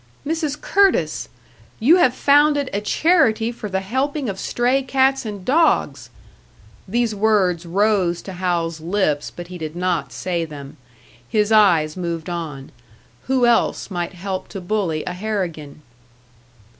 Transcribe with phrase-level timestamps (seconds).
[0.25, 0.59] "Mrs.
[0.59, 1.29] Curtis!
[1.79, 6.09] You have founded a charity for the helping of stray cats and dogs!"
[6.87, 10.77] These words rose to Hal's lips; but he did not say them.
[11.29, 12.71] His eyes moved on.
[13.27, 15.83] Who else might help to bully a Harrigan?